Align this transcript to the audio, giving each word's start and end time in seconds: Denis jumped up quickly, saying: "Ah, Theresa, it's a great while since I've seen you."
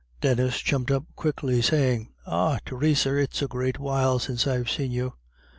Denis 0.21 0.59
jumped 0.63 0.89
up 0.89 1.03
quickly, 1.15 1.61
saying: 1.61 2.09
"Ah, 2.25 2.57
Theresa, 2.65 3.15
it's 3.17 3.43
a 3.43 3.47
great 3.47 3.77
while 3.77 4.17
since 4.17 4.47
I've 4.47 4.67
seen 4.67 4.91
you." 4.91 5.13